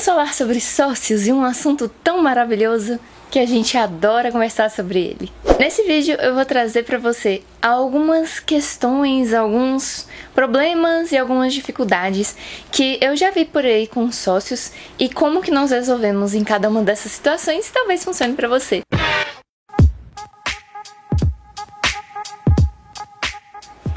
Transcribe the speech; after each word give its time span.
Vamos 0.00 0.16
falar 0.16 0.32
sobre 0.32 0.58
sócios 0.62 1.26
e 1.26 1.32
um 1.32 1.44
assunto 1.44 1.86
tão 1.86 2.22
maravilhoso 2.22 2.98
que 3.30 3.38
a 3.38 3.44
gente 3.44 3.76
adora 3.76 4.32
conversar 4.32 4.70
sobre 4.70 4.98
ele. 4.98 5.30
Nesse 5.58 5.82
vídeo 5.82 6.16
eu 6.18 6.34
vou 6.34 6.46
trazer 6.46 6.84
para 6.84 6.96
você 6.96 7.42
algumas 7.60 8.40
questões, 8.40 9.34
alguns 9.34 10.08
problemas 10.34 11.12
e 11.12 11.18
algumas 11.18 11.52
dificuldades 11.52 12.34
que 12.72 12.98
eu 13.02 13.14
já 13.14 13.30
vi 13.30 13.44
por 13.44 13.62
aí 13.62 13.86
com 13.86 14.10
sócios 14.10 14.72
e 14.98 15.06
como 15.06 15.42
que 15.42 15.50
nós 15.50 15.70
resolvemos 15.70 16.32
em 16.32 16.44
cada 16.44 16.70
uma 16.70 16.82
dessas 16.82 17.12
situações, 17.12 17.70
talvez 17.70 18.02
funcione 18.02 18.32
para 18.32 18.48
você. 18.48 18.80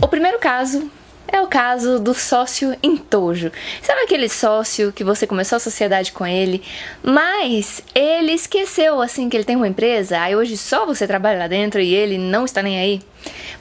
O 0.02 0.08
primeiro 0.10 0.38
caso 0.38 0.92
é 1.34 1.42
o 1.42 1.48
caso 1.48 2.00
do 2.00 2.14
sócio 2.14 2.78
entojo. 2.84 3.52
Sabe 3.82 4.02
aquele 4.02 4.30
sócio 4.30 4.94
que 4.94 5.04
você 5.04 5.26
começou 5.26 5.56
a 5.56 5.60
sociedade 5.60 6.12
com 6.12 6.26
ele, 6.28 6.62
mas 7.02 7.84
ele 7.96 8.32
esqueceu 8.32 9.02
assim 9.02 9.28
que 9.28 9.36
ele 9.36 9.44
tem 9.44 9.56
uma 9.56 9.68
empresa, 9.68 10.20
aí 10.20 10.36
hoje 10.36 10.56
só 10.56 10.86
você 10.86 11.08
trabalha 11.08 11.40
lá 11.40 11.48
dentro 11.48 11.82
e 11.82 11.94
ele 11.94 12.20
não 12.20 12.46
está 12.46 12.62
nem 12.62 12.80
aí? 12.80 13.02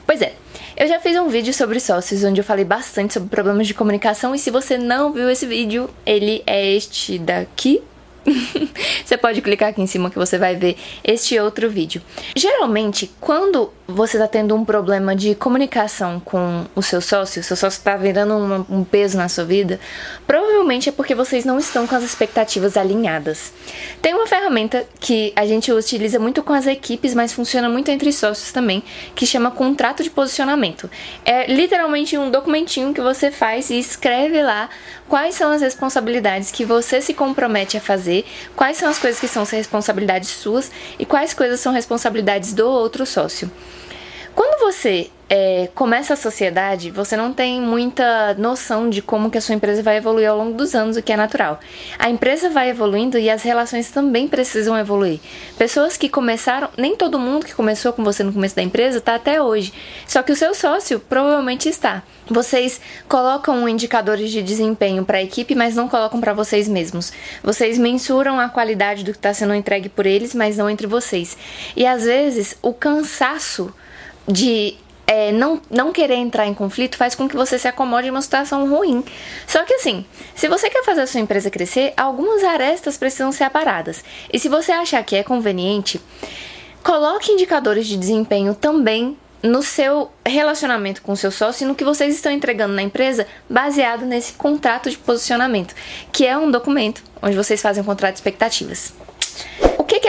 Pois 0.05 0.21
é, 0.21 0.33
eu 0.77 0.87
já 0.87 0.99
fiz 0.99 1.17
um 1.17 1.29
vídeo 1.29 1.51
sobre 1.51 1.79
sócios 1.79 2.23
onde 2.23 2.39
eu 2.39 2.45
falei 2.45 2.63
bastante 2.63 3.15
sobre 3.15 3.29
problemas 3.29 3.65
de 3.65 3.73
comunicação 3.73 4.35
e 4.35 4.39
se 4.39 4.51
você 4.51 4.77
não 4.77 5.11
viu 5.11 5.27
esse 5.27 5.47
vídeo, 5.47 5.89
ele 6.05 6.43
é 6.45 6.75
este 6.75 7.17
daqui. 7.17 7.81
você 9.03 9.17
pode 9.17 9.41
clicar 9.41 9.69
aqui 9.69 9.81
em 9.81 9.87
cima 9.87 10.09
que 10.09 10.17
você 10.17 10.37
vai 10.37 10.55
ver 10.55 10.77
este 11.03 11.37
outro 11.39 11.69
vídeo. 11.69 12.01
Geralmente, 12.35 13.11
quando 13.19 13.71
você 13.87 14.17
está 14.17 14.27
tendo 14.27 14.55
um 14.55 14.63
problema 14.63 15.15
de 15.15 15.35
comunicação 15.35 16.19
com 16.19 16.65
o 16.73 16.81
seu 16.81 17.01
sócio, 17.01 17.43
seu 17.43 17.55
sócio 17.57 17.77
está 17.77 17.97
virando 17.97 18.33
um, 18.33 18.79
um 18.79 18.83
peso 18.83 19.17
na 19.17 19.27
sua 19.27 19.43
vida, 19.43 19.79
provavelmente 20.25 20.89
é 20.89 20.91
porque 20.91 21.13
vocês 21.13 21.43
não 21.43 21.59
estão 21.59 21.85
com 21.85 21.95
as 21.95 22.03
expectativas 22.03 22.77
alinhadas. 22.77 23.51
Tem 24.01 24.13
uma 24.13 24.25
ferramenta 24.25 24.85
que 24.99 25.33
a 25.35 25.45
gente 25.45 25.71
utiliza 25.71 26.17
muito 26.17 26.41
com 26.41 26.53
as 26.53 26.65
equipes, 26.65 27.13
mas 27.13 27.33
funciona 27.33 27.67
muito 27.67 27.91
entre 27.91 28.11
sócios 28.13 28.51
também, 28.51 28.83
que 29.15 29.25
chama 29.25 29.51
contrato 29.51 30.01
de 30.01 30.09
posicionamento. 30.09 30.89
É 31.25 31.51
literalmente 31.51 32.17
um 32.17 32.31
documentinho 32.31 32.93
que 32.93 33.01
você 33.01 33.31
faz 33.31 33.69
e 33.69 33.77
escreve 33.77 34.41
lá 34.41 34.69
quais 35.07 35.35
são 35.35 35.51
as 35.51 35.61
responsabilidades 35.61 36.51
que 36.51 36.65
você 36.65 37.01
se 37.01 37.13
compromete 37.13 37.77
a 37.77 37.81
fazer, 37.81 38.12
quais 38.55 38.77
são 38.77 38.89
as 38.89 38.99
coisas 38.99 39.19
que 39.19 39.27
são 39.27 39.43
responsabilidades 39.43 40.29
suas 40.29 40.71
e 40.99 41.05
quais 41.05 41.33
coisas 41.33 41.59
são 41.59 41.71
responsabilidades 41.73 42.53
do 42.53 42.67
outro 42.67 43.05
sócio. 43.05 43.49
Quando 44.35 44.59
você 44.59 45.09
é, 45.35 45.67
começa 45.73 46.13
a 46.13 46.15
sociedade, 46.15 46.91
você 46.91 47.17
não 47.17 47.33
tem 47.33 47.59
muita 47.59 48.35
noção 48.35 48.87
de 48.87 49.01
como 49.01 49.31
que 49.31 49.37
a 49.39 49.41
sua 49.41 49.55
empresa 49.55 49.81
vai 49.81 49.97
evoluir 49.97 50.29
ao 50.29 50.37
longo 50.37 50.55
dos 50.55 50.75
anos, 50.75 50.95
o 50.95 51.01
que 51.01 51.11
é 51.11 51.17
natural. 51.17 51.59
A 51.97 52.07
empresa 52.07 52.51
vai 52.51 52.69
evoluindo 52.69 53.17
e 53.17 53.31
as 53.31 53.41
relações 53.41 53.89
também 53.89 54.27
precisam 54.27 54.77
evoluir. 54.77 55.19
Pessoas 55.57 55.97
que 55.97 56.07
começaram, 56.07 56.69
nem 56.77 56.95
todo 56.95 57.17
mundo 57.17 57.47
que 57.47 57.55
começou 57.55 57.91
com 57.93 58.03
você 58.03 58.21
no 58.21 58.31
começo 58.31 58.55
da 58.55 58.61
empresa 58.61 58.99
está 58.99 59.15
até 59.15 59.41
hoje. 59.41 59.73
Só 60.05 60.21
que 60.21 60.31
o 60.31 60.35
seu 60.35 60.53
sócio 60.53 60.99
provavelmente 60.99 61.67
está. 61.67 62.03
Vocês 62.27 62.79
colocam 63.09 63.67
indicadores 63.67 64.29
de 64.29 64.43
desempenho 64.43 65.03
para 65.03 65.17
a 65.17 65.23
equipe, 65.23 65.55
mas 65.55 65.75
não 65.75 65.89
colocam 65.89 66.21
para 66.21 66.33
vocês 66.33 66.67
mesmos. 66.67 67.11
Vocês 67.43 67.79
mensuram 67.79 68.39
a 68.39 68.49
qualidade 68.49 69.03
do 69.03 69.11
que 69.11 69.17
está 69.17 69.33
sendo 69.33 69.55
entregue 69.55 69.89
por 69.89 70.05
eles, 70.05 70.35
mas 70.35 70.57
não 70.57 70.69
entre 70.69 70.85
vocês. 70.85 71.35
E 71.75 71.87
às 71.87 72.03
vezes 72.03 72.55
o 72.61 72.71
cansaço 72.71 73.73
de 74.27 74.77
é, 75.05 75.31
não, 75.31 75.61
não 75.69 75.91
querer 75.91 76.15
entrar 76.15 76.47
em 76.47 76.53
conflito 76.53 76.97
faz 76.97 77.15
com 77.15 77.27
que 77.27 77.35
você 77.35 77.59
se 77.59 77.67
acomode 77.67 78.07
em 78.07 78.11
uma 78.11 78.21
situação 78.21 78.69
ruim. 78.69 79.03
Só 79.45 79.63
que 79.63 79.73
assim, 79.73 80.05
se 80.35 80.47
você 80.47 80.69
quer 80.69 80.83
fazer 80.83 81.01
a 81.01 81.07
sua 81.07 81.19
empresa 81.19 81.49
crescer, 81.49 81.93
algumas 81.97 82.43
arestas 82.43 82.97
precisam 82.97 83.31
ser 83.31 83.43
aparadas. 83.43 84.03
E 84.31 84.39
se 84.39 84.49
você 84.49 84.71
achar 84.71 85.03
que 85.03 85.15
é 85.15 85.23
conveniente, 85.23 86.01
coloque 86.83 87.31
indicadores 87.31 87.87
de 87.87 87.97
desempenho 87.97 88.55
também 88.55 89.17
no 89.43 89.61
seu 89.61 90.09
relacionamento 90.25 91.01
com 91.01 91.11
o 91.11 91.17
seu 91.17 91.29
sócio 91.29 91.65
e 91.65 91.67
no 91.67 91.75
que 91.75 91.83
vocês 91.83 92.15
estão 92.15 92.31
entregando 92.31 92.73
na 92.73 92.81
empresa, 92.81 93.27
baseado 93.49 94.05
nesse 94.05 94.33
contrato 94.33 94.89
de 94.89 94.97
posicionamento, 94.97 95.75
que 96.13 96.25
é 96.25 96.37
um 96.37 96.49
documento 96.49 97.03
onde 97.21 97.35
vocês 97.35 97.61
fazem 97.61 97.83
um 97.83 97.85
contrato 97.85 98.13
de 98.13 98.19
expectativas. 98.19 98.93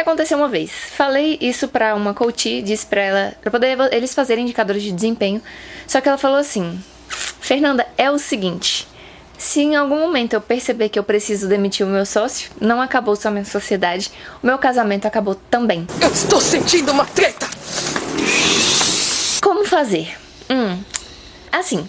Aconteceu 0.04 0.37
uma 0.37 0.50
vez? 0.50 0.70
Falei 0.70 1.38
isso 1.41 1.66
para 1.66 1.94
uma 1.94 2.12
coach, 2.12 2.60
disse 2.60 2.84
para 2.84 3.00
ela, 3.00 3.34
para 3.41 3.50
poder 3.50 3.78
eles 3.91 4.15
fazerem 4.15 4.44
indicadores 4.44 4.82
de 4.82 4.92
desempenho. 4.92 5.41
Só 5.87 5.98
que 5.98 6.06
ela 6.06 6.19
falou 6.19 6.37
assim: 6.37 6.78
"Fernanda, 7.41 7.87
é 7.97 8.10
o 8.10 8.19
seguinte, 8.19 8.87
se 9.38 9.62
em 9.62 9.76
algum 9.76 9.98
momento 9.98 10.34
eu 10.34 10.43
perceber 10.43 10.91
que 10.91 10.98
eu 10.98 11.03
preciso 11.03 11.48
demitir 11.48 11.87
o 11.87 11.88
meu 11.88 12.04
sócio, 12.04 12.50
não 12.60 12.82
acabou 12.82 13.16
só 13.16 13.28
a 13.28 13.31
minha 13.31 13.47
sociedade, 13.47 14.12
o 14.43 14.47
meu 14.47 14.59
casamento 14.59 15.06
acabou 15.06 15.37
também. 15.50 15.87
Eu 15.98 16.12
estou 16.12 16.38
sentindo 16.38 16.93
uma 16.93 17.06
treta. 17.06 17.48
Como 19.43 19.64
fazer? 19.64 20.14
Hum, 20.50 20.82
assim, 21.50 21.88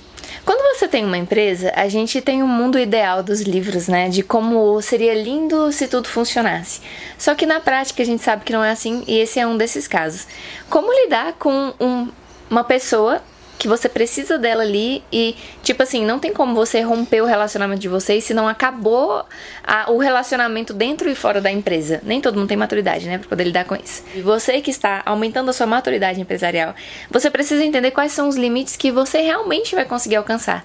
quando 0.75 0.79
você 0.79 0.87
tem 0.89 1.05
uma 1.05 1.17
empresa, 1.17 1.71
a 1.73 1.87
gente 1.87 2.19
tem 2.19 2.43
um 2.43 2.47
mundo 2.47 2.77
ideal 2.77 3.23
dos 3.23 3.39
livros, 3.39 3.87
né? 3.87 4.09
De 4.09 4.21
como 4.21 4.81
seria 4.81 5.13
lindo 5.13 5.71
se 5.71 5.87
tudo 5.87 6.09
funcionasse. 6.09 6.81
Só 7.17 7.33
que 7.33 7.45
na 7.45 7.61
prática 7.61 8.03
a 8.03 8.05
gente 8.05 8.21
sabe 8.21 8.43
que 8.43 8.51
não 8.51 8.61
é 8.61 8.71
assim 8.71 9.01
e 9.07 9.17
esse 9.17 9.39
é 9.39 9.47
um 9.47 9.55
desses 9.55 9.87
casos. 9.87 10.27
Como 10.69 10.91
lidar 10.91 11.33
com 11.39 11.73
um, 11.79 12.09
uma 12.49 12.65
pessoa 12.65 13.21
que 13.57 13.67
você 13.67 13.88
precisa 13.88 14.38
dela 14.38 14.63
ali 14.63 15.03
e, 15.11 15.35
tipo 15.63 15.81
assim, 15.81 16.05
não 16.05 16.19
tem 16.19 16.33
como 16.33 16.53
você 16.53 16.81
romper 16.81 17.21
o 17.21 17.25
relacionamento 17.25 17.81
de 17.81 17.88
vocês 17.88 18.23
se 18.23 18.33
não 18.33 18.47
acabou 18.47 19.25
a, 19.63 19.91
o 19.91 19.97
relacionamento 19.97 20.73
dentro 20.73 21.09
e 21.09 21.16
fora 21.16 21.39
da 21.41 21.51
empresa. 21.51 22.01
Nem 22.03 22.19
todo 22.19 22.38
mundo 22.38 22.47
tem 22.47 22.57
maturidade, 22.57 23.07
né, 23.07 23.17
pra 23.17 23.29
poder 23.29 23.45
lidar 23.45 23.66
com 23.66 23.75
isso. 23.75 24.03
E 24.13 24.21
você 24.21 24.61
que 24.61 24.69
está 24.69 25.01
aumentando 25.05 25.49
a 25.49 25.53
sua 25.53 25.66
maturidade 25.66 26.19
empresarial, 26.19 26.75
você 27.09 27.29
precisa 27.29 27.63
entender 27.63 27.91
quais 27.91 28.11
são 28.11 28.27
os 28.27 28.35
limites 28.35 28.75
que 28.75 28.91
você 28.91 29.21
realmente 29.21 29.75
vai 29.75 29.85
conseguir 29.85 30.17
alcançar. 30.17 30.63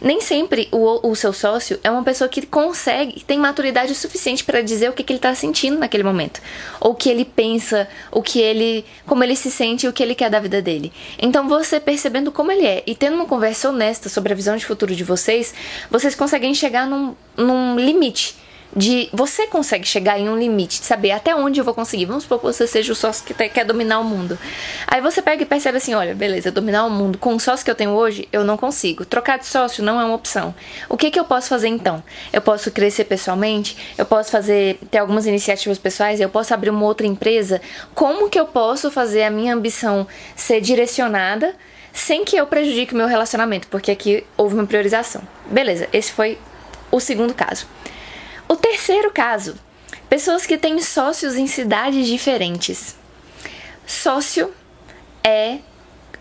Nem 0.00 0.20
sempre 0.20 0.68
o, 0.72 1.08
o 1.08 1.14
seu 1.14 1.32
sócio 1.32 1.78
é 1.84 1.90
uma 1.90 2.02
pessoa 2.02 2.28
que 2.28 2.46
consegue, 2.46 3.22
tem 3.24 3.38
maturidade 3.38 3.94
suficiente 3.94 4.44
para 4.44 4.62
dizer 4.62 4.90
o 4.90 4.92
que, 4.92 5.04
que 5.04 5.12
ele 5.12 5.20
tá 5.20 5.34
sentindo 5.34 5.78
naquele 5.78 6.02
momento. 6.02 6.40
Ou 6.80 6.92
o 6.92 6.94
que 6.94 7.10
ele 7.10 7.24
pensa, 7.24 7.88
o 8.10 8.22
que 8.22 8.40
ele, 8.40 8.84
como 9.06 9.22
ele 9.22 9.36
se 9.36 9.50
sente 9.50 9.86
o 9.86 9.92
que 9.92 10.02
ele 10.02 10.14
quer 10.14 10.30
da 10.30 10.40
vida 10.40 10.62
dele. 10.62 10.92
Então 11.18 11.48
você 11.48 11.78
percebendo 11.78 12.29
como 12.32 12.52
ele 12.52 12.66
é 12.66 12.82
e 12.86 12.94
tendo 12.94 13.14
uma 13.14 13.26
conversa 13.26 13.68
honesta 13.68 14.08
sobre 14.08 14.32
a 14.32 14.36
visão 14.36 14.56
de 14.56 14.64
futuro 14.64 14.94
de 14.94 15.04
vocês, 15.04 15.54
vocês 15.90 16.14
conseguem 16.14 16.54
chegar 16.54 16.86
num, 16.86 17.14
num 17.36 17.78
limite 17.78 18.36
de 18.74 19.08
você 19.12 19.46
consegue 19.46 19.86
chegar 19.86 20.18
em 20.18 20.28
um 20.28 20.38
limite 20.38 20.80
de 20.80 20.86
saber 20.86 21.10
até 21.10 21.34
onde 21.34 21.60
eu 21.60 21.64
vou 21.64 21.74
conseguir. 21.74 22.04
Vamos 22.04 22.22
supor 22.22 22.38
que 22.38 22.44
você 22.44 22.66
seja 22.66 22.92
o 22.92 22.96
sócio 22.96 23.24
que 23.24 23.34
quer 23.48 23.64
dominar 23.64 23.98
o 24.00 24.04
mundo. 24.04 24.38
Aí 24.86 25.00
você 25.00 25.20
pega 25.20 25.42
e 25.42 25.46
percebe 25.46 25.78
assim: 25.78 25.94
olha, 25.94 26.14
beleza, 26.14 26.50
dominar 26.50 26.84
o 26.84 26.90
mundo 26.90 27.18
com 27.18 27.34
o 27.34 27.40
sócio 27.40 27.64
que 27.64 27.70
eu 27.70 27.74
tenho 27.74 27.90
hoje, 27.90 28.28
eu 28.32 28.44
não 28.44 28.56
consigo. 28.56 29.04
Trocar 29.04 29.38
de 29.38 29.46
sócio 29.46 29.82
não 29.82 30.00
é 30.00 30.04
uma 30.04 30.14
opção. 30.14 30.54
O 30.88 30.96
que, 30.96 31.10
que 31.10 31.18
eu 31.18 31.24
posso 31.24 31.48
fazer 31.48 31.68
então? 31.68 32.02
Eu 32.32 32.40
posso 32.40 32.70
crescer 32.70 33.04
pessoalmente, 33.04 33.76
eu 33.98 34.06
posso 34.06 34.30
fazer, 34.30 34.78
ter 34.90 34.98
algumas 34.98 35.26
iniciativas 35.26 35.78
pessoais, 35.78 36.20
eu 36.20 36.28
posso 36.28 36.54
abrir 36.54 36.70
uma 36.70 36.84
outra 36.84 37.06
empresa. 37.06 37.60
Como 37.94 38.28
que 38.28 38.38
eu 38.38 38.46
posso 38.46 38.90
fazer 38.90 39.24
a 39.24 39.30
minha 39.30 39.54
ambição 39.54 40.06
ser 40.36 40.60
direcionada? 40.60 41.54
Sem 41.92 42.24
que 42.24 42.36
eu 42.36 42.46
prejudique 42.46 42.94
o 42.94 42.96
meu 42.96 43.06
relacionamento, 43.06 43.68
porque 43.68 43.90
aqui 43.90 44.24
houve 44.36 44.54
uma 44.54 44.66
priorização. 44.66 45.22
Beleza, 45.46 45.88
esse 45.92 46.12
foi 46.12 46.38
o 46.90 47.00
segundo 47.00 47.34
caso. 47.34 47.66
O 48.48 48.56
terceiro 48.56 49.10
caso, 49.10 49.56
pessoas 50.08 50.46
que 50.46 50.58
têm 50.58 50.80
sócios 50.80 51.36
em 51.36 51.46
cidades 51.46 52.06
diferentes. 52.06 52.96
Sócio 53.86 54.52
é 55.22 55.58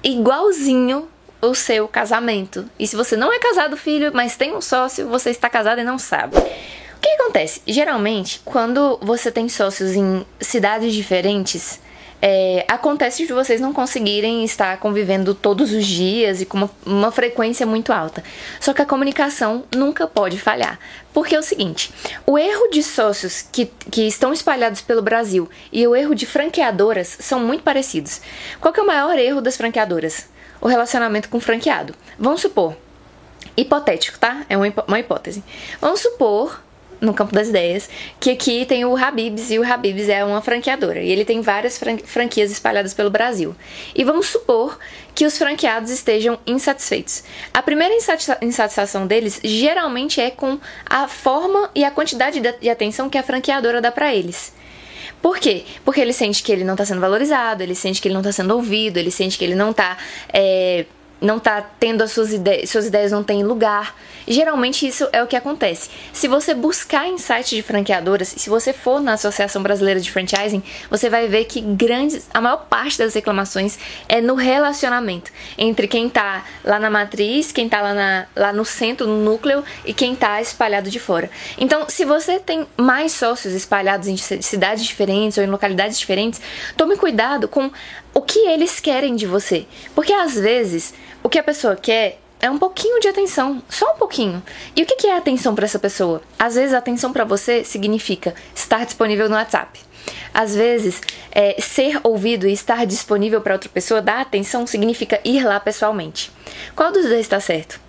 igualzinho 0.04 1.10
o 1.42 1.56
seu 1.56 1.88
casamento. 1.88 2.70
E 2.78 2.86
se 2.86 2.96
você 2.96 3.16
não 3.16 3.32
é 3.32 3.40
casado, 3.40 3.78
filho, 3.78 4.12
mas 4.14 4.36
tem 4.36 4.56
um 4.56 4.62
sócio, 4.62 5.08
você 5.08 5.30
está 5.30 5.50
casado 5.50 5.80
e 5.80 5.84
não 5.84 5.98
sabe. 5.98 6.38
O 6.38 7.02
que 7.02 7.10
acontece? 7.10 7.62
Geralmente, 7.66 8.42
quando 8.44 9.00
você 9.02 9.32
tem 9.32 9.48
sócios 9.48 9.96
em 9.96 10.26
cidades 10.40 10.94
diferentes, 10.94 11.80
é, 12.22 12.66
acontece 12.68 13.26
de 13.26 13.32
vocês 13.32 13.62
não 13.62 13.72
conseguirem 13.72 14.44
estar 14.44 14.78
convivendo 14.78 15.34
todos 15.34 15.72
os 15.72 15.86
dias 15.86 16.42
e 16.42 16.46
com 16.46 16.58
uma, 16.58 16.72
uma, 16.86 17.12
frequência 17.12 17.66
muito 17.66 17.94
alta. 17.94 18.24
Só 18.60 18.74
que 18.74 18.82
a 18.82 18.86
comunicação 18.86 19.64
nunca 19.76 20.06
pode 20.06 20.40
falhar. 20.40 20.78
Porque 21.14 21.36
é 21.36 21.40
o 21.40 21.44
seguinte: 21.44 21.94
o 22.26 22.38
erro 22.38 22.70
de 22.70 22.84
sócios 22.84 23.42
que, 23.42 23.66
que 23.90 24.08
estão 24.08 24.34
espalhados 24.34 24.82
pelo 24.82 25.02
Brasil 25.02 25.50
e 25.72 25.88
o 25.88 25.96
erro 25.96 26.14
de 26.14 26.26
franqueadoras 26.26 27.18
são 27.20 27.40
muito 27.40 27.64
parecidos. 27.64 28.22
Qual 28.60 28.74
é 28.76 28.82
o 28.82 28.88
maior 28.88 29.18
erro 29.18 29.42
das 29.42 29.56
franqueadoras? 29.56 30.28
O 30.62 30.68
relacionamento 30.68 31.30
com 31.30 31.38
o 31.38 31.42
franqueado. 31.42 31.96
Vamos 32.18 32.42
supor, 32.42 32.76
hipotético, 33.56 34.20
tá? 34.20 34.46
É 34.50 34.58
uma, 34.58 34.66
uma 34.86 35.00
hipótese. 35.00 35.42
Vamos 35.80 36.02
supor 36.02 36.62
no 37.02 37.14
campo 37.14 37.34
das 37.34 37.50
ideias, 37.50 37.90
que 38.20 38.30
aqui 38.30 38.66
tem 38.66 38.86
o 38.86 38.96
Habibs, 38.96 39.52
e 39.52 39.60
o 39.60 39.64
Habibs 39.64 40.10
é 40.10 40.24
uma 40.24 40.42
franqueadora, 40.42 41.02
e 41.02 41.10
ele 41.10 41.26
tem 41.26 41.42
várias 41.42 41.80
franquias 42.06 42.52
espalhadas 42.52 42.94
pelo 42.94 43.10
Brasil. 43.10 43.56
E 43.96 44.04
vamos 44.04 44.28
supor 44.28 44.78
que 45.16 45.26
os 45.26 45.38
franqueados 45.38 45.92
estejam 45.92 46.40
insatisfeitos. 46.46 47.24
A 47.54 47.62
primeira 47.62 47.94
insatisfação 48.42 49.08
deles 49.08 49.40
geralmente 49.44 50.22
é 50.22 50.30
com 50.30 50.60
a 50.86 51.08
forma 51.08 51.70
e 51.76 51.84
a 51.84 51.92
quantidade 51.92 52.40
de 52.40 52.70
atenção 52.70 53.10
que 53.10 53.18
a 53.18 53.24
franqueadora 53.24 53.82
dá 53.82 53.92
para 53.92 54.14
eles. 54.14 54.54
Por 55.22 55.38
quê? 55.38 55.66
Porque 55.84 56.00
ele 56.00 56.14
sente 56.14 56.42
que 56.42 56.52
ele 56.52 56.64
não 56.64 56.74
está 56.76 56.86
sendo 56.86 57.02
valorizado, 57.02 57.62
ele 57.62 57.76
sente 57.76 58.02
que 58.02 58.08
ele 58.08 58.14
não 58.14 58.22
está 58.22 58.32
sendo 58.32 58.56
ouvido, 58.56 58.98
ele 58.98 59.12
sente 59.12 59.38
que 59.38 59.44
ele 59.44 59.56
não 59.56 59.72
está 59.72 59.98
é, 60.32 60.86
não 61.22 61.38
está 61.38 61.62
tendo 61.62 62.04
as 62.04 62.12
suas 62.12 62.34
ideias, 62.34 62.70
suas 62.70 62.86
ideias 62.86 63.12
não 63.12 63.24
têm 63.24 63.44
lugar. 63.44 63.96
Geralmente 64.28 64.88
isso 64.88 65.08
é 65.12 65.24
o 65.24 65.28
que 65.28 65.36
acontece. 65.36 65.90
Se 66.14 66.28
você 66.28 66.54
buscar 66.54 67.08
em 67.08 67.18
sites 67.18 67.50
de 67.50 67.62
franqueadoras, 67.62 68.28
se 68.28 68.50
você 68.50 68.72
for 68.72 69.02
na 69.02 69.14
Associação 69.14 69.62
Brasileira 69.64 70.00
de 70.00 70.12
Franchising, 70.12 70.62
você 70.90 71.10
vai 71.10 71.28
ver 71.28 71.46
que 71.46 71.62
grandes, 71.62 72.28
a 72.34 72.40
maior 72.40 72.68
parte 72.70 72.98
das 72.98 73.14
reclamações 73.14 73.80
é 74.08 74.22
no 74.22 74.36
relacionamento 74.36 75.32
entre 75.58 75.88
quem 75.88 76.08
está 76.08 76.46
lá 76.64 76.80
na 76.80 76.90
matriz, 76.90 77.52
quem 77.52 77.66
está 77.66 77.82
lá, 77.82 77.94
na, 77.94 78.28
lá 78.36 78.54
no 78.54 78.64
centro, 78.64 79.08
no 79.08 79.18
núcleo 79.24 79.64
e 79.84 79.94
quem 79.94 80.14
está 80.14 80.40
espalhado 80.40 80.90
de 80.90 81.00
fora. 81.00 81.30
Então, 81.58 81.90
se 81.90 82.06
você 82.06 82.40
tem 82.40 82.68
mais 82.78 83.12
sócios 83.14 83.54
espalhados 83.54 84.08
em 84.08 84.16
cidades 84.18 84.86
diferentes 84.86 85.38
ou 85.38 85.44
em 85.44 85.48
localidades 85.48 85.98
diferentes, 85.98 86.40
tome 86.78 86.96
cuidado 86.96 87.48
com 87.48 87.72
o 88.14 88.22
que 88.22 88.40
eles 88.40 88.80
querem 88.80 89.16
de 89.16 89.26
você, 89.26 89.66
porque 89.96 90.14
às 90.14 90.36
vezes 90.36 90.94
o 91.24 91.30
que 91.30 91.40
a 91.40 91.44
pessoa 91.44 91.76
quer 91.76 92.20
é 92.42 92.50
um 92.50 92.58
pouquinho 92.58 93.00
de 93.02 93.08
atenção, 93.08 93.62
só 93.68 93.94
um 93.94 93.98
pouquinho. 93.98 94.42
E 94.76 94.84
o 94.84 94.86
que 94.86 95.08
é 95.08 95.18
atenção 95.18 95.54
para 95.54 95.66
essa 95.66 95.80
pessoa? 95.80 96.22
Às 96.38 96.56
vezes, 96.56 96.74
atenção 96.74 97.12
para 97.12 97.26
você 97.26 97.64
significa 97.64 98.34
estar 98.56 98.86
disponível 98.86 99.28
no 99.28 99.36
WhatsApp. 99.36 99.80
Às 100.34 100.56
vezes, 100.56 101.02
é, 101.32 101.60
ser 101.60 102.00
ouvido 102.04 102.48
e 102.48 102.54
estar 102.54 102.86
disponível 102.86 103.42
para 103.42 103.54
outra 103.54 103.70
pessoa, 103.70 104.02
dar 104.02 104.22
atenção, 104.22 104.66
significa 104.66 105.20
ir 105.26 105.44
lá 105.44 105.60
pessoalmente. 105.60 106.32
Qual 106.76 106.92
dos 106.92 107.06
dois 107.06 107.22
está 107.22 107.40
certo? 107.40 107.80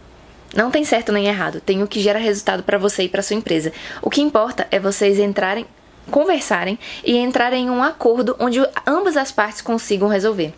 Não 0.55 0.71
tem 0.71 0.85
certo 0.85 1.13
nem 1.13 1.27
errado, 1.27 1.61
tem 1.61 1.81
o 1.83 1.87
que 1.87 2.01
gera 2.01 2.19
resultado 2.19 2.65
para 2.65 2.77
você 2.77 3.05
e 3.05 3.09
para 3.09 3.23
sua 3.23 3.37
empresa. 3.37 3.73
O 4.03 4.11
que 4.11 4.21
importa 4.21 4.67
é 4.73 4.81
vocês 4.81 5.21
entrarem, 5.21 5.65
conversarem 6.11 6.77
e 7.05 7.17
entrarem 7.17 7.67
em 7.67 7.71
um 7.71 7.83
acordo 7.85 8.35
onde 8.41 8.59
ambas 8.85 9.17
as 9.17 9.31
partes 9.31 9.61
consigam 9.61 10.09
resolver. 10.09 10.53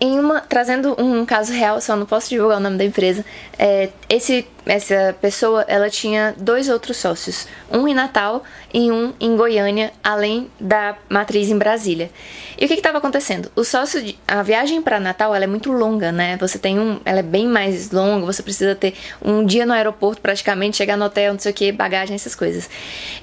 Em 0.00 0.18
uma, 0.18 0.40
trazendo 0.40 0.94
um 1.00 1.24
caso 1.24 1.52
real, 1.52 1.80
só 1.80 1.96
não 1.96 2.06
posso 2.06 2.28
divulgar 2.28 2.58
o 2.58 2.60
nome 2.60 2.76
da 2.76 2.84
empresa, 2.84 3.24
é, 3.58 3.90
esse 4.08 4.46
essa 4.66 5.14
pessoa 5.20 5.64
ela 5.68 5.90
tinha 5.90 6.34
dois 6.38 6.68
outros 6.68 6.96
sócios, 6.96 7.46
um 7.70 7.86
em 7.86 7.94
Natal 7.94 8.42
e 8.72 8.90
um 8.90 9.12
em 9.20 9.36
Goiânia, 9.36 9.92
além 10.02 10.50
da 10.58 10.96
matriz 11.08 11.50
em 11.50 11.58
Brasília. 11.58 12.10
E 12.58 12.64
o 12.64 12.68
que 12.68 12.74
estava 12.74 12.98
acontecendo? 12.98 13.50
O 13.56 13.64
sócio, 13.64 14.02
de, 14.02 14.18
a 14.26 14.42
viagem 14.42 14.80
para 14.80 15.00
Natal 15.00 15.34
ela 15.34 15.44
é 15.44 15.46
muito 15.46 15.72
longa, 15.72 16.12
né? 16.12 16.36
Você 16.38 16.58
tem 16.58 16.78
um, 16.78 17.00
ela 17.04 17.18
é 17.18 17.22
bem 17.22 17.46
mais 17.46 17.90
longa. 17.90 18.26
Você 18.26 18.42
precisa 18.42 18.74
ter 18.74 18.94
um 19.22 19.44
dia 19.44 19.66
no 19.66 19.72
aeroporto 19.72 20.20
praticamente, 20.20 20.76
chegar 20.76 20.96
no 20.96 21.04
hotel, 21.04 21.32
não 21.32 21.40
sei 21.40 21.52
o 21.52 21.54
que, 21.54 21.72
bagagem, 21.72 22.14
essas 22.14 22.34
coisas. 22.34 22.70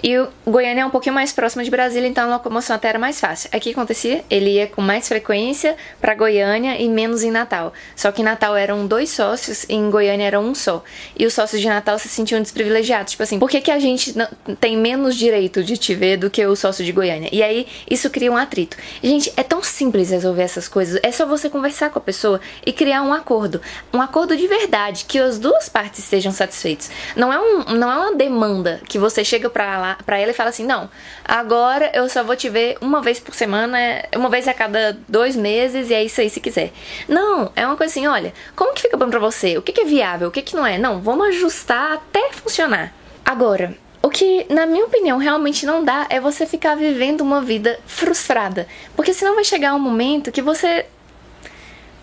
E 0.03 0.17
o 0.17 0.27
Goiânia 0.45 0.81
é 0.81 0.85
um 0.85 0.89
pouquinho 0.89 1.15
mais 1.15 1.31
próximo 1.31 1.63
de 1.63 1.71
Brasília, 1.71 2.07
então 2.07 2.25
a 2.29 2.35
locomoção 2.35 2.75
até 2.75 2.89
era 2.89 2.99
mais 2.99 3.19
fácil. 3.19 3.49
Aqui 3.53 3.71
acontecia, 3.71 4.23
ele 4.29 4.51
ia 4.51 4.67
com 4.67 4.81
mais 4.81 5.07
frequência 5.07 5.75
para 5.99 6.13
Goiânia 6.13 6.79
e 6.79 6.87
menos 6.89 7.23
em 7.23 7.31
Natal. 7.31 7.73
Só 7.95 8.11
que 8.11 8.21
em 8.21 8.25
Natal 8.25 8.55
eram 8.55 8.85
dois 8.85 9.09
sócios 9.09 9.63
e 9.63 9.73
em 9.73 9.89
Goiânia 9.89 10.27
era 10.27 10.39
um 10.39 10.53
só. 10.53 10.83
E 11.17 11.25
os 11.31 11.35
sócios 11.35 11.61
de 11.61 11.67
Natal 11.67 11.97
se 11.97 12.09
sentiam 12.09 12.41
desprivilegiados. 12.41 13.11
Tipo 13.11 13.23
assim, 13.23 13.39
por 13.39 13.49
que, 13.49 13.61
que 13.61 13.71
a 13.71 13.79
gente 13.79 14.15
não, 14.17 14.27
tem 14.59 14.77
menos 14.77 15.15
direito 15.15 15.63
de 15.63 15.77
te 15.77 15.95
ver 15.95 16.17
do 16.17 16.29
que 16.29 16.45
o 16.45 16.55
sócio 16.55 16.83
de 16.83 16.91
Goiânia? 16.91 17.29
E 17.31 17.41
aí 17.41 17.65
isso 17.89 18.09
cria 18.09 18.31
um 18.31 18.37
atrito. 18.37 18.77
Gente, 19.01 19.31
é 19.37 19.43
tão 19.43 19.63
simples 19.63 20.11
resolver 20.11 20.43
essas 20.43 20.67
coisas. 20.67 20.99
É 21.01 21.11
só 21.11 21.25
você 21.25 21.49
conversar 21.49 21.89
com 21.89 21.97
a 21.97 22.01
pessoa 22.01 22.39
e 22.65 22.73
criar 22.73 23.01
um 23.01 23.13
acordo. 23.13 23.61
Um 23.93 24.01
acordo 24.01 24.35
de 24.35 24.45
verdade, 24.45 25.05
que 25.05 25.17
as 25.17 25.39
duas 25.39 25.69
partes 25.69 25.99
estejam 25.99 26.31
satisfeitas. 26.31 26.91
Não 27.15 27.31
é, 27.31 27.39
um, 27.39 27.75
não 27.75 27.91
é 27.91 27.97
uma 27.97 28.15
demanda 28.15 28.81
que 28.87 28.99
você 28.99 29.23
chega 29.23 29.49
pra, 29.49 29.79
lá, 29.79 29.97
pra 30.05 30.19
ela 30.19 30.31
e 30.31 30.33
fala 30.33 30.49
assim: 30.49 30.65
não, 30.65 30.89
agora 31.23 31.91
eu 31.93 32.09
só 32.09 32.23
vou 32.23 32.35
te 32.35 32.49
ver 32.49 32.77
uma 32.81 33.01
vez 33.01 33.19
por 33.19 33.33
semana, 33.33 33.77
uma 34.15 34.29
vez 34.29 34.47
a 34.47 34.53
cada 34.53 34.97
dois 35.07 35.35
meses, 35.35 35.89
e 35.89 35.93
é 35.93 36.03
isso 36.03 36.19
aí 36.19 36.29
se 36.29 36.39
quiser. 36.39 36.73
Não, 37.07 37.51
é 37.55 37.65
uma 37.65 37.77
coisa 37.77 37.91
assim: 37.91 38.07
olha, 38.07 38.33
como 38.55 38.73
que 38.73 38.81
fica 38.81 38.97
bom 38.97 39.09
pra 39.09 39.19
você? 39.19 39.57
O 39.57 39.61
que, 39.61 39.71
que 39.71 39.81
é 39.81 39.85
viável? 39.85 40.27
O 40.27 40.31
que, 40.31 40.41
que 40.41 40.55
não 40.55 40.65
é? 40.65 40.77
Não, 40.77 40.99
vamos 40.99 41.20
ajustar 41.23 41.93
até 41.93 42.31
funcionar. 42.33 42.93
Agora, 43.25 43.75
o 44.01 44.09
que, 44.09 44.45
na 44.49 44.65
minha 44.65 44.85
opinião, 44.85 45.17
realmente 45.17 45.65
não 45.65 45.83
dá 45.83 46.07
é 46.09 46.19
você 46.19 46.45
ficar 46.45 46.75
vivendo 46.75 47.21
uma 47.21 47.41
vida 47.41 47.79
frustrada. 47.85 48.67
Porque 48.95 49.13
senão 49.13 49.35
vai 49.35 49.43
chegar 49.43 49.75
um 49.75 49.79
momento 49.79 50.31
que 50.31 50.41
você 50.41 50.85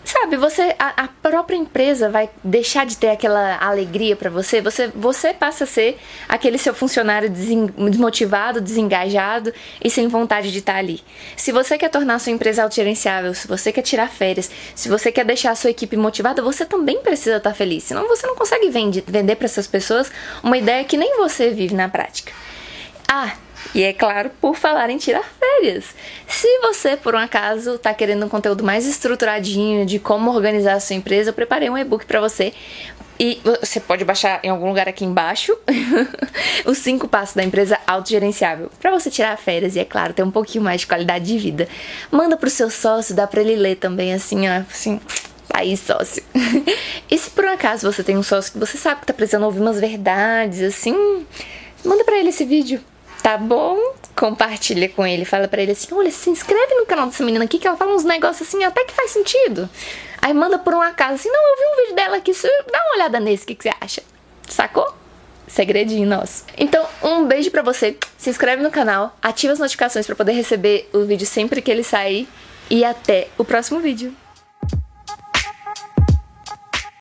Sabe, 0.08 0.38
você 0.38 0.74
a, 0.78 1.04
a, 1.04 1.08
própria 1.08 1.54
empresa 1.54 2.08
vai 2.08 2.30
deixar 2.42 2.86
de 2.86 2.96
ter 2.96 3.10
aquela 3.10 3.58
alegria 3.60 4.16
para 4.16 4.30
você. 4.30 4.58
Você 4.62 4.88
você 4.94 5.34
passa 5.34 5.64
a 5.64 5.66
ser 5.66 5.98
aquele 6.26 6.56
seu 6.56 6.72
funcionário 6.72 7.28
desmotivado, 7.28 8.58
desengajado 8.58 9.52
e 9.84 9.90
sem 9.90 10.08
vontade 10.08 10.50
de 10.50 10.60
estar 10.60 10.76
ali. 10.76 11.02
Se 11.36 11.52
você 11.52 11.76
quer 11.76 11.90
tornar 11.90 12.14
a 12.14 12.18
sua 12.18 12.32
empresa 12.32 12.62
autogerenciável, 12.62 13.34
se 13.34 13.46
você 13.46 13.70
quer 13.70 13.82
tirar 13.82 14.08
férias, 14.08 14.50
se 14.74 14.88
você 14.88 15.12
quer 15.12 15.26
deixar 15.26 15.50
a 15.50 15.54
sua 15.54 15.68
equipe 15.68 15.94
motivada, 15.94 16.40
você 16.40 16.64
também 16.64 17.02
precisa 17.02 17.36
estar 17.36 17.52
feliz. 17.52 17.84
Senão 17.84 18.08
você 18.08 18.26
não 18.26 18.34
consegue 18.34 18.70
vende, 18.70 19.04
vender 19.06 19.36
para 19.36 19.44
essas 19.44 19.66
pessoas 19.66 20.10
uma 20.42 20.56
ideia 20.56 20.84
que 20.84 20.96
nem 20.96 21.18
você 21.18 21.50
vive 21.50 21.74
na 21.74 21.86
prática. 21.86 22.32
Ah, 23.06 23.36
e 23.74 23.82
é 23.82 23.92
claro, 23.92 24.30
por 24.40 24.56
falar 24.56 24.90
em 24.90 24.96
tirar 24.96 25.24
férias. 25.38 25.84
Se 26.26 26.48
você, 26.60 26.96
por 26.96 27.14
um 27.14 27.18
acaso, 27.18 27.74
está 27.74 27.92
querendo 27.92 28.24
um 28.24 28.28
conteúdo 28.28 28.64
mais 28.64 28.86
estruturadinho 28.86 29.84
de 29.84 29.98
como 29.98 30.30
organizar 30.30 30.74
a 30.74 30.80
sua 30.80 30.96
empresa, 30.96 31.30
eu 31.30 31.34
preparei 31.34 31.68
um 31.68 31.76
e-book 31.76 32.06
para 32.06 32.20
você. 32.20 32.52
E 33.20 33.40
você 33.44 33.80
pode 33.80 34.04
baixar 34.04 34.38
em 34.44 34.48
algum 34.48 34.68
lugar 34.68 34.88
aqui 34.88 35.04
embaixo 35.04 35.56
os 36.64 36.78
cinco 36.78 37.08
passos 37.08 37.34
da 37.34 37.42
empresa 37.42 37.76
autogerenciável 37.84 38.70
para 38.80 38.92
você 38.92 39.10
tirar 39.10 39.36
férias 39.36 39.74
e, 39.74 39.80
é 39.80 39.84
claro, 39.84 40.14
ter 40.14 40.22
um 40.22 40.30
pouquinho 40.30 40.62
mais 40.62 40.82
de 40.82 40.86
qualidade 40.86 41.24
de 41.24 41.36
vida. 41.36 41.68
Manda 42.12 42.36
pro 42.36 42.48
seu 42.48 42.70
sócio, 42.70 43.16
dá 43.16 43.26
para 43.26 43.40
ele 43.40 43.56
ler 43.56 43.74
também, 43.74 44.14
assim, 44.14 44.48
ó, 44.48 44.62
assim, 44.70 45.00
aí 45.52 45.76
sócio. 45.76 46.22
e 47.10 47.18
se 47.18 47.30
por 47.30 47.44
um 47.44 47.52
acaso 47.52 47.90
você 47.92 48.04
tem 48.04 48.16
um 48.16 48.22
sócio 48.22 48.52
que 48.52 48.58
você 48.58 48.78
sabe 48.78 49.00
que 49.00 49.08
tá 49.08 49.12
precisando 49.12 49.46
ouvir 49.46 49.60
umas 49.60 49.80
verdades, 49.80 50.62
assim, 50.62 51.26
manda 51.84 52.04
para 52.04 52.18
ele 52.18 52.28
esse 52.28 52.44
vídeo 52.44 52.80
tá 53.28 53.36
bom? 53.36 53.76
Compartilha 54.16 54.88
com 54.88 55.06
ele, 55.06 55.26
fala 55.26 55.46
para 55.46 55.60
ele 55.60 55.72
assim: 55.72 55.88
olha, 55.92 56.10
se 56.10 56.30
inscreve 56.30 56.74
no 56.76 56.86
canal 56.86 57.08
dessa 57.08 57.22
menina 57.22 57.44
aqui 57.44 57.58
que 57.58 57.68
ela 57.68 57.76
fala 57.76 57.94
uns 57.94 58.02
negócios 58.04 58.48
assim, 58.48 58.64
até 58.64 58.84
que 58.84 58.94
faz 58.94 59.10
sentido. 59.10 59.68
Aí 60.22 60.32
manda 60.32 60.58
por 60.58 60.72
um 60.72 60.80
acaso 60.80 61.16
assim: 61.16 61.28
não, 61.28 61.40
eu 61.50 61.56
vi 61.56 61.62
um 61.62 61.76
vídeo 61.82 61.94
dela 61.94 62.16
aqui, 62.16 62.32
dá 62.72 62.80
uma 62.86 62.94
olhada 62.94 63.20
nesse, 63.20 63.44
o 63.44 63.46
que, 63.48 63.54
que 63.54 63.64
você 63.64 63.72
acha? 63.78 64.02
Sacou? 64.48 64.94
Segredinho 65.46 66.08
nosso. 66.08 66.44
Então, 66.56 66.86
um 67.02 67.26
beijo 67.26 67.50
pra 67.50 67.60
você. 67.60 67.98
Se 68.16 68.30
inscreve 68.30 68.62
no 68.62 68.70
canal, 68.70 69.14
ativa 69.20 69.52
as 69.52 69.58
notificações 69.58 70.06
para 70.06 70.16
poder 70.16 70.32
receber 70.32 70.88
o 70.94 71.04
vídeo 71.04 71.26
sempre 71.26 71.60
que 71.60 71.70
ele 71.70 71.82
sair. 71.82 72.26
E 72.70 72.82
até 72.82 73.28
o 73.36 73.44
próximo 73.44 73.78
vídeo. 73.78 74.14